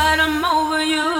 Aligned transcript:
but 0.00 0.18
I'm 0.18 0.44
over 0.44 0.82
you. 0.82 1.19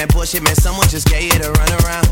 That 0.00 0.16
bullshit, 0.16 0.40
man. 0.40 0.56
Someone 0.56 0.88
just 0.88 1.12
gave 1.12 1.28
you 1.28 1.36
the 1.36 1.52
runaround. 1.60 2.08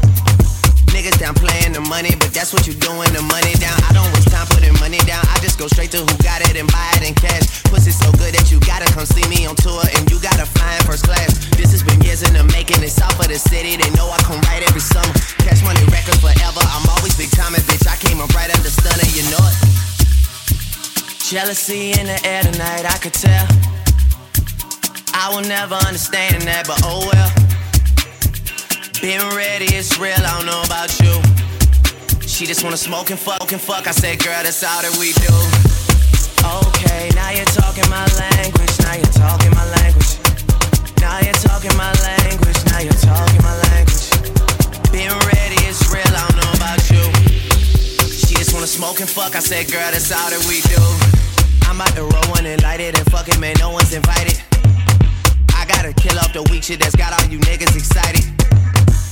Niggas 0.92 1.16
down 1.16 1.33
playing 1.33 1.73
the 1.73 1.80
money, 1.88 2.12
but 2.21 2.37
that's 2.37 2.52
what 2.52 2.68
you 2.68 2.76
doing, 2.76 3.09
the 3.16 3.25
money 3.25 3.57
down. 3.57 3.73
I 3.88 3.97
don't 3.97 4.04
waste 4.12 4.28
time 4.28 4.45
putting 4.52 4.76
money 4.76 5.00
down. 5.09 5.25
I 5.33 5.40
just 5.40 5.57
go 5.57 5.64
straight 5.73 5.88
to 5.97 6.04
who 6.04 6.12
got 6.21 6.45
it 6.45 6.52
and 6.61 6.68
buy 6.68 6.85
it 7.00 7.09
in 7.09 7.16
cash. 7.16 7.64
Pussy 7.73 7.88
so 7.88 8.12
good 8.21 8.37
that 8.37 8.52
you 8.52 8.61
gotta 8.61 8.85
come 8.92 9.09
see 9.09 9.25
me 9.33 9.49
on 9.49 9.57
tour 9.57 9.80
and 9.97 10.04
you 10.12 10.21
gotta 10.21 10.45
fly 10.45 10.68
in 10.76 10.85
first 10.85 11.09
class. 11.09 11.49
This 11.57 11.73
has 11.73 11.80
been 11.80 11.97
years 12.04 12.21
in 12.21 12.37
the 12.37 12.45
making. 12.52 12.85
It's 12.85 12.92
south 12.92 13.16
of 13.25 13.33
the 13.33 13.40
city. 13.40 13.80
They 13.80 13.88
know 13.97 14.04
I 14.12 14.21
come 14.21 14.45
right 14.52 14.61
every 14.61 14.85
summer. 14.85 15.16
Cash 15.49 15.64
money 15.64 15.80
records 15.88 16.21
forever. 16.21 16.61
I'm 16.61 16.85
always 16.92 17.16
big 17.16 17.33
time, 17.33 17.57
bitch. 17.57 17.88
I 17.88 17.97
came 17.97 18.21
up 18.21 18.28
right 18.37 18.52
under 18.52 18.68
Stunna, 18.68 19.09
you 19.16 19.25
know 19.33 19.40
it. 19.49 19.57
Jealousy 21.25 21.97
in 21.97 22.04
the 22.04 22.21
air 22.21 22.45
tonight, 22.45 22.85
I 22.85 23.00
could 23.00 23.16
tell. 23.16 23.49
I 25.16 25.33
will 25.33 25.49
never 25.49 25.80
understand 25.88 26.45
that, 26.45 26.68
but 26.68 26.85
oh 26.85 27.09
well. 27.09 27.57
Been 29.00 29.23
ready, 29.37 29.67
it's 29.71 29.97
real, 29.99 30.19
I 30.19 30.37
don't 30.37 30.47
know 30.47 30.61
about 30.67 30.90
you. 30.99 31.14
She 32.26 32.47
just 32.47 32.64
wanna 32.64 32.76
smoke 32.76 33.11
and 33.11 33.19
fuck 33.19 33.52
and 33.52 33.61
fuck. 33.61 33.87
I 33.87 33.93
said, 33.93 34.19
girl, 34.19 34.43
that's 34.43 34.62
all 34.67 34.83
that 34.83 34.90
we 34.99 35.14
do. 35.23 35.31
Okay, 36.43 37.07
now 37.14 37.31
you're 37.31 37.47
talking 37.47 37.87
my 37.87 38.02
language, 38.19 38.75
now 38.83 38.99
you're 38.99 39.14
talking 39.14 39.55
my 39.55 39.67
language. 39.78 40.19
Now 40.99 41.23
you're 41.23 41.38
talking 41.47 41.71
my 41.78 41.95
language, 42.02 42.59
now 42.67 42.83
you're 42.83 42.99
talking 42.99 43.38
my 43.47 43.55
language. 43.71 44.11
Been 44.90 45.14
ready, 45.31 45.59
it's 45.71 45.87
real, 45.95 46.02
I 46.02 46.26
don't 46.26 46.43
know 46.43 46.52
about 46.59 46.83
you. 46.90 47.02
She 48.11 48.35
just 48.35 48.50
wanna 48.50 48.67
smoke 48.67 48.99
and 48.99 49.09
fuck. 49.09 49.37
I 49.37 49.40
said, 49.40 49.71
girl, 49.71 49.87
that's 49.95 50.11
all 50.11 50.26
that 50.26 50.43
we 50.50 50.59
do. 50.67 50.83
I'm 51.71 51.78
about 51.78 51.95
to 51.95 52.02
roll 52.02 52.26
one 52.35 52.47
and 52.50 52.61
light 52.67 52.81
it 52.81 52.99
and 52.99 53.07
fuck 53.14 53.28
it, 53.31 53.38
man, 53.38 53.55
no 53.62 53.71
one's 53.71 53.95
invited 53.95 54.43
I 55.55 55.67
gotta 55.67 55.93
kill 55.95 56.19
off 56.19 56.33
the 56.33 56.43
weak 56.50 56.62
shit 56.62 56.81
that's 56.81 56.97
got 56.97 57.14
all 57.14 57.26
you 57.31 57.38
niggas 57.40 57.75
excited. 57.78 58.26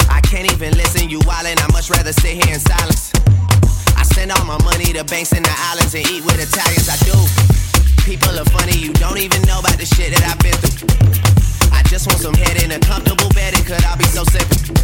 I 0.08 0.20
can't 0.20 0.50
even 0.52 0.72
listen, 0.74 1.08
you 1.08 1.18
wildin', 1.20 1.58
I 1.58 1.66
much 1.72 1.90
rather 1.90 2.12
sit 2.12 2.38
here 2.38 2.54
in 2.54 2.60
silence. 2.60 3.12
I 3.96 4.02
send 4.02 4.32
all 4.32 4.44
my 4.44 4.58
money 4.62 4.92
to 4.92 5.04
banks 5.04 5.32
in 5.32 5.42
the 5.42 5.54
islands 5.72 5.94
and 5.94 6.04
eat 6.10 6.24
with 6.24 6.38
Italians, 6.38 6.88
I 6.88 6.96
do. 7.04 7.16
People 8.04 8.38
are 8.38 8.48
funny, 8.54 8.78
you 8.78 8.92
don't 8.94 9.18
even 9.18 9.42
know 9.42 9.60
about 9.60 9.78
the 9.78 9.86
shit 9.86 10.14
that 10.14 10.22
I've 10.22 10.38
been 10.38 10.54
through. 10.58 10.88
I 11.72 11.82
just 11.88 12.06
want 12.06 12.20
some 12.20 12.34
head 12.34 12.62
in 12.62 12.72
a 12.72 12.78
comfortable 12.78 13.30
bed, 13.34 13.54
and 13.54 13.64
could 13.66 13.84
all 13.84 13.96
be 13.96 14.04
so 14.04 14.24
simple. 14.24 14.74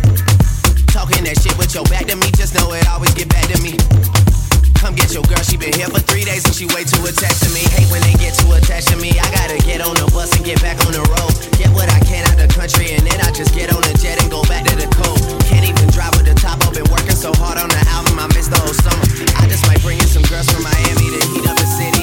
Talking 0.91 1.25
that 1.25 1.39
shit 1.41 1.57
with 1.57 1.75
your 1.75 1.85
back 1.85 2.07
to 2.07 2.17
me, 2.17 2.29
just 2.35 2.55
know 2.55 2.73
it 2.73 2.87
always 2.89 3.15
get 3.15 3.29
back 3.29 3.47
to 3.49 3.59
me. 3.63 4.32
Come 4.83 4.99
get 4.99 5.15
your 5.15 5.23
girl, 5.31 5.39
she 5.47 5.55
been 5.55 5.71
here 5.71 5.87
for 5.87 6.03
three 6.11 6.27
days 6.27 6.43
and 6.43 6.51
she 6.51 6.67
way 6.75 6.83
too 6.83 6.99
attached 7.07 7.47
to 7.47 7.51
me. 7.55 7.63
Hate 7.71 7.87
when 7.95 8.03
they 8.03 8.19
get 8.19 8.35
too 8.35 8.51
attached 8.51 8.91
to 8.91 8.99
me. 8.99 9.15
I 9.15 9.31
gotta 9.31 9.55
get 9.63 9.79
on 9.79 9.95
the 9.95 10.11
bus 10.11 10.35
and 10.35 10.43
get 10.45 10.59
back 10.59 10.75
on 10.83 10.91
the 10.91 11.07
road. 11.07 11.31
Get 11.55 11.71
what 11.71 11.87
I 11.87 12.03
can 12.03 12.27
out 12.27 12.35
the 12.35 12.51
country 12.51 12.91
and 12.91 13.07
then 13.07 13.23
I 13.23 13.31
just 13.31 13.55
get 13.55 13.71
on 13.71 13.79
the 13.87 13.95
jet 14.03 14.19
and 14.19 14.27
go 14.27 14.43
back 14.51 14.67
to 14.67 14.75
the 14.75 14.91
coast. 14.99 15.23
Can't 15.47 15.63
even 15.63 15.87
drive 15.95 16.19
with 16.19 16.27
the 16.27 16.35
top 16.35 16.59
up. 16.67 16.75
Been 16.75 16.91
working 16.91 17.15
so 17.15 17.31
hard 17.39 17.63
on 17.63 17.71
the 17.71 17.79
album, 17.95 18.19
I 18.19 18.27
missed 18.35 18.51
the 18.51 18.59
whole 18.59 18.75
summer. 18.75 19.07
I 19.39 19.47
just 19.47 19.63
might 19.71 19.79
bring 19.87 20.03
in 20.03 20.09
some 20.11 20.27
girls 20.27 20.51
from 20.51 20.67
Miami 20.67 21.15
to 21.15 21.21
heat 21.31 21.47
up 21.47 21.55
the 21.63 21.69
city 21.79 22.02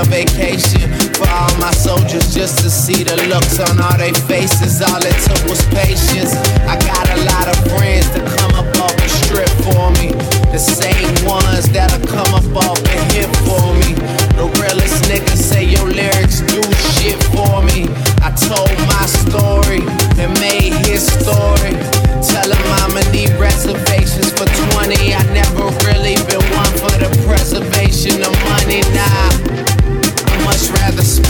a 0.00 0.04
vacation 0.04 0.88
for 1.12 1.28
all 1.28 1.52
my 1.60 1.70
soldiers 1.72 2.32
just 2.32 2.62
to 2.64 2.70
see 2.70 3.04
the 3.04 3.16
looks 3.28 3.60
on 3.60 3.80
all 3.80 3.96
their 3.98 4.14
faces. 4.24 4.80
All 4.80 5.00
it 5.00 5.16
took 5.28 5.42
was 5.44 5.60
patience. 5.76 6.32
I 6.64 6.80
got 6.88 7.04
a 7.12 7.18
lot 7.28 7.46
of 7.52 7.56
friends 7.68 8.08
to 8.16 8.20
come 8.40 8.54
up 8.56 8.68
off 8.80 8.96
the 8.96 9.08
strip 9.08 9.52
for 9.60 9.92
me. 10.00 10.16
The 10.52 10.58
same 10.58 11.12
ones 11.28 11.68
that'll 11.68 12.00
come 12.08 12.32
up 12.32 12.48
off 12.56 12.80
the 12.80 12.96
hip 13.12 13.28
for 13.44 13.66
me. 13.84 13.92
The 14.40 14.48
realest 14.62 15.04
niggas 15.10 15.36
say 15.36 15.64
your 15.64 15.88
lyrics 15.88 16.40
do 16.48 16.60
shit 16.96 17.20
for 17.36 17.60
me. 17.68 17.84
I 18.24 18.32
told 18.32 18.72
my 18.88 19.04
story 19.04 19.84
and 20.16 20.32
made 20.40 20.72
his 20.88 21.04
story. 21.04 21.76
Tell 22.24 22.48
him 22.48 22.66
I'ma 22.84 23.04
need 23.12 23.32
reservations 23.36 24.32
for 24.32 24.48
20. 24.72 25.12
I 25.12 25.22
never 25.36 25.68
really 25.84 26.16
been 26.24 26.44
one 26.56 26.72
for 26.80 26.94
the 26.96 27.10
preservation 27.28 28.24
of 28.24 28.32
money 28.48 28.80
now 28.96 29.29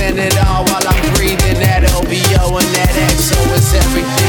spend 0.01 0.19
it 0.19 0.35
all 0.47 0.65
while 0.65 0.87
I'm 0.89 1.15
breathing. 1.15 1.61
That 1.61 1.85
OVO 1.93 2.57
and 2.57 2.69
that 2.75 2.95
XO 3.13 3.37
is 3.53 3.75
everything 3.75 4.20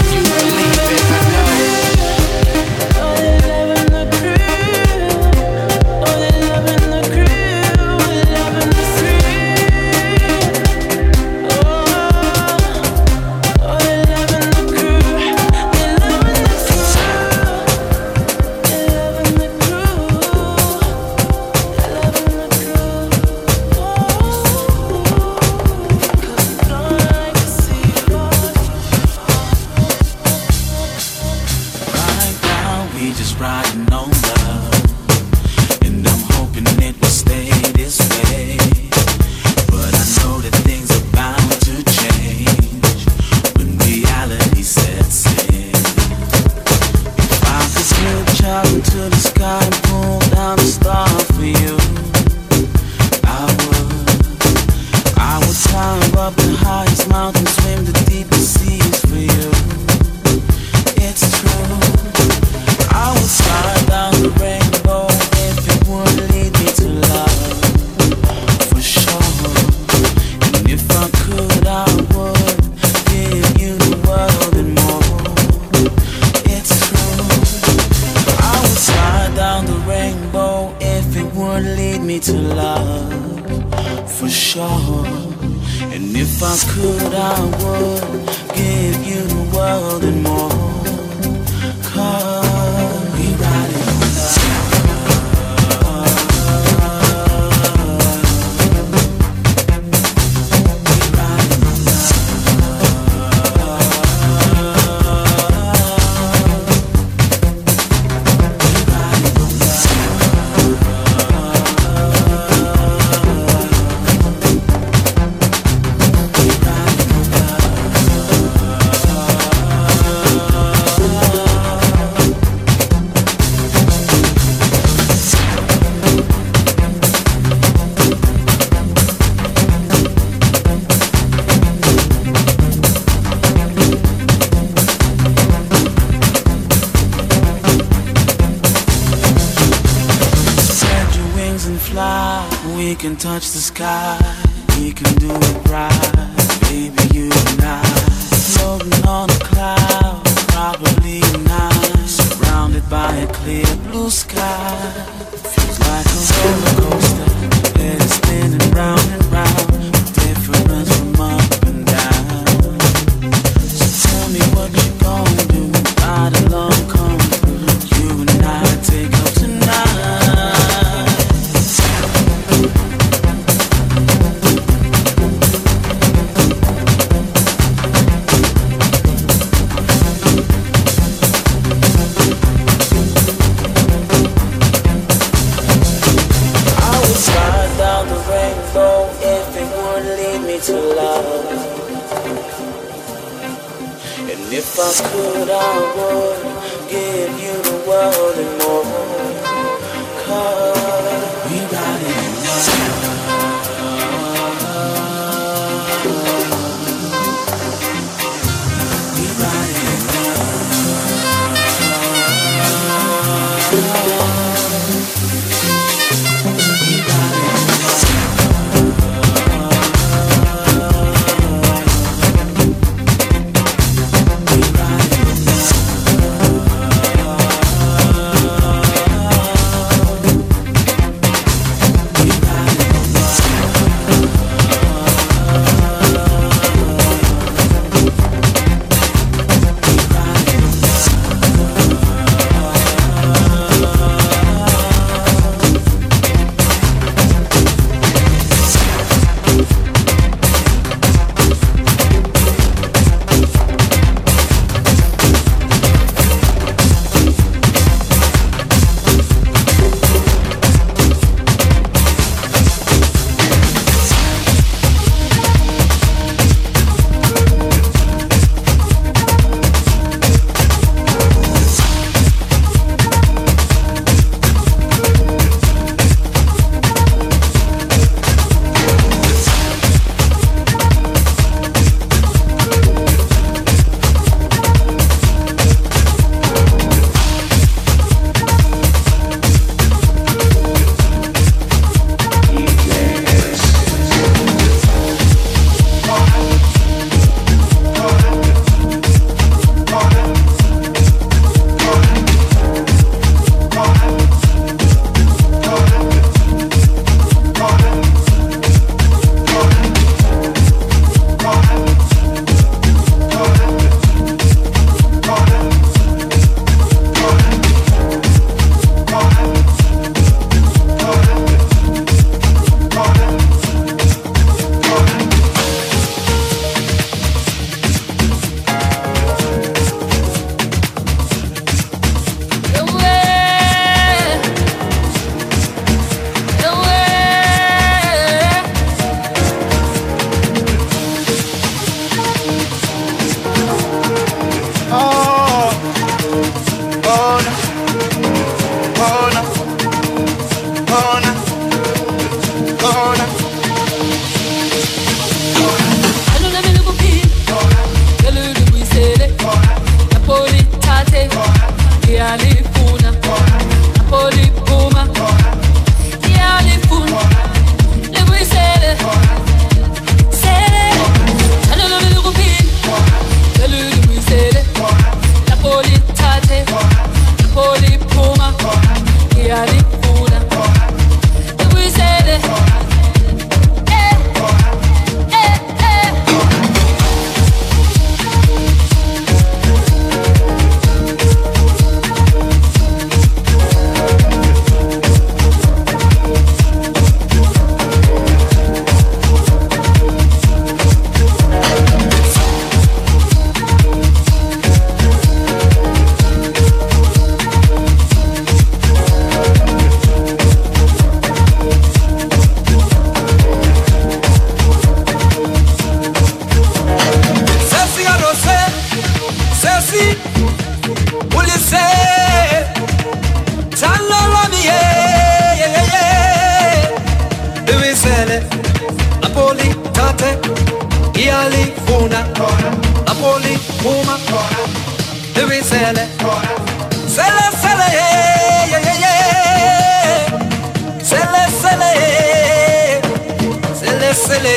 touch 143.21 143.50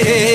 ser. 0.02 0.33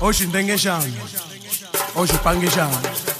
Oshin 0.00 0.32
Dengeshan. 0.32 0.82
Oshin 1.94 2.18
Pangeshan. 2.18 3.15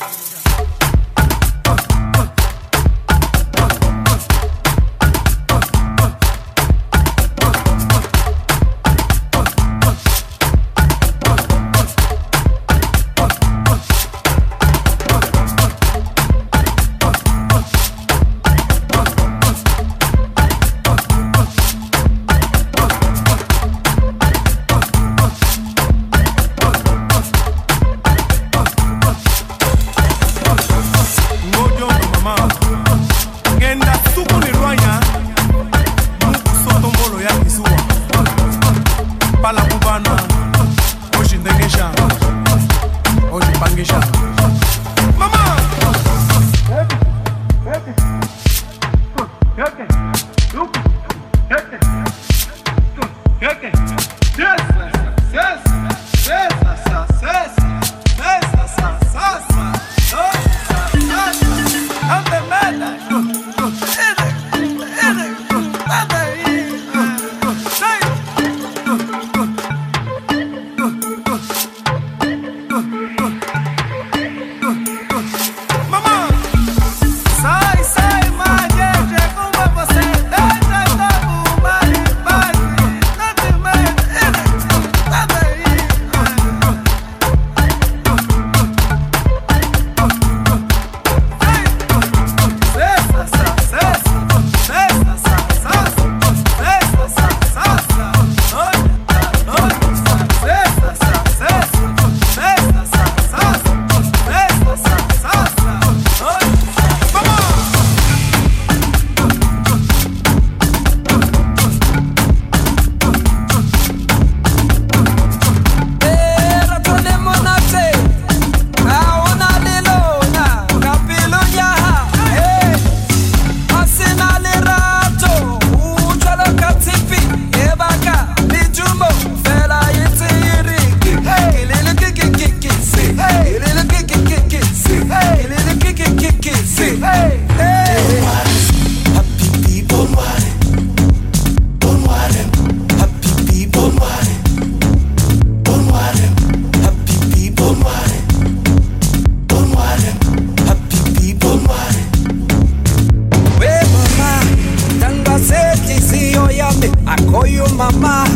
call 157.46 157.52
you, 157.52 157.76
mama. 157.76 158.26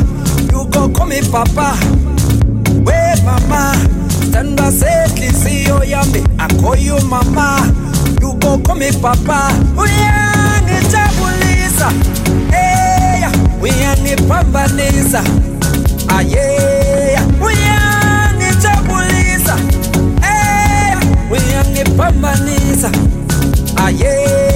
You 0.52 0.66
go 0.70 0.88
call 0.88 1.06
me 1.06 1.20
papa. 1.30 1.76
Wait, 2.84 3.22
mama. 3.24 3.74
Stand 4.08 4.60
and 4.60 4.72
say, 4.74 5.06
See 5.32 5.64
you 5.66 5.82
yummy. 5.84 6.22
I 6.38 6.48
call 6.60 6.76
you, 6.76 6.98
mama. 7.08 7.58
You 8.20 8.34
go 8.38 8.58
call 8.60 8.76
me 8.76 8.90
papa. 9.00 9.50
We 9.76 9.90
are 9.90 10.60
the 10.66 10.78
tabulisa. 10.92 11.90
Hey, 12.50 13.26
we 13.60 13.70
are 13.84 13.96
the 13.96 14.16
pambanisa. 14.28 15.22
Ah, 16.08 16.20
yeah. 16.20 17.24
We 17.40 17.54
are 17.66 18.32
the 18.38 18.50
tabulisa. 18.62 19.56
Hey, 20.22 20.94
we 21.30 21.38
are 21.54 21.64
the 21.64 21.84
pambanisa. 21.96 22.90
Ah, 23.78 23.88
yeah. 23.88 24.49